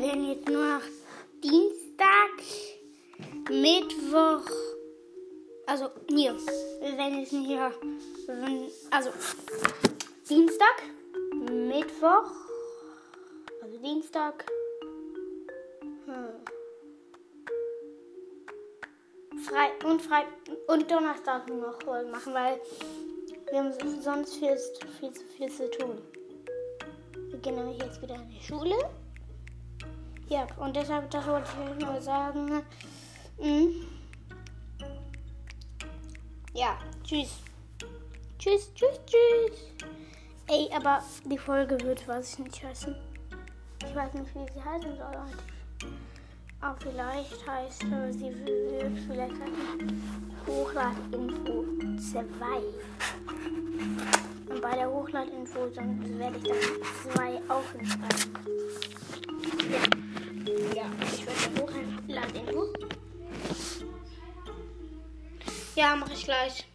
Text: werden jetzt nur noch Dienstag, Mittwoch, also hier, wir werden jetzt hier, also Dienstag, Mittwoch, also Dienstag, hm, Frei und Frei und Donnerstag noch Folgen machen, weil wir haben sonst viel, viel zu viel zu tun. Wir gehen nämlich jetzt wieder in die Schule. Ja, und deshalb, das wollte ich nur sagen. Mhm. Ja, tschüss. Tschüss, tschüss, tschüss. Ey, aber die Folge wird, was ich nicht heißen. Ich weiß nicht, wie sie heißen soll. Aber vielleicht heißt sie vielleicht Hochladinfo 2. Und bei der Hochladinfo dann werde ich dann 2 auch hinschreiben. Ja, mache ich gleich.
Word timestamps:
werden 0.00 0.28
jetzt 0.28 0.48
nur 0.48 0.64
noch 0.64 0.82
Dienstag, 1.42 2.30
Mittwoch, 3.50 4.50
also 5.66 5.90
hier, 6.08 6.34
wir 6.80 6.96
werden 6.96 7.18
jetzt 7.20 7.30
hier, 7.30 7.72
also 8.90 9.10
Dienstag, 10.28 10.82
Mittwoch, 11.50 12.30
also 13.60 13.78
Dienstag, 13.78 14.44
hm, 16.06 16.44
Frei 19.44 19.72
und 19.84 20.00
Frei 20.00 20.24
und 20.68 20.90
Donnerstag 20.90 21.48
noch 21.48 21.82
Folgen 21.82 22.10
machen, 22.10 22.32
weil 22.32 22.60
wir 23.50 23.58
haben 23.58 23.72
sonst 24.00 24.36
viel, 24.36 24.56
viel 25.00 25.12
zu 25.12 25.24
viel 25.36 25.50
zu 25.50 25.70
tun. 25.70 25.98
Wir 27.30 27.38
gehen 27.40 27.56
nämlich 27.56 27.78
jetzt 27.78 28.00
wieder 28.00 28.14
in 28.14 28.30
die 28.30 28.42
Schule. 28.42 28.76
Ja, 30.32 30.46
und 30.56 30.74
deshalb, 30.74 31.10
das 31.10 31.26
wollte 31.26 31.46
ich 31.78 31.84
nur 31.84 32.00
sagen. 32.00 32.62
Mhm. 33.38 33.86
Ja, 36.54 36.78
tschüss. 37.04 37.40
Tschüss, 38.38 38.72
tschüss, 38.72 38.98
tschüss. 39.04 39.58
Ey, 40.46 40.70
aber 40.74 41.02
die 41.26 41.36
Folge 41.36 41.78
wird, 41.82 42.08
was 42.08 42.32
ich 42.32 42.38
nicht 42.38 42.64
heißen. 42.64 42.96
Ich 43.86 43.94
weiß 43.94 44.14
nicht, 44.14 44.34
wie 44.34 44.46
sie 44.54 44.64
heißen 44.64 44.96
soll. 44.96 45.90
Aber 46.62 46.76
vielleicht 46.80 47.46
heißt 47.46 47.84
sie 48.12 48.32
vielleicht 49.06 49.34
Hochladinfo 50.46 51.64
2. 52.10 52.24
Und 54.48 54.62
bei 54.62 54.76
der 54.76 54.90
Hochladinfo 54.90 55.66
dann 55.74 56.18
werde 56.18 56.38
ich 56.38 56.44
dann 56.44 56.56
2 57.12 57.42
auch 57.50 57.70
hinschreiben. 57.76 58.42
Ja, 65.74 65.96
mache 65.96 66.12
ich 66.12 66.24
gleich. 66.24 66.66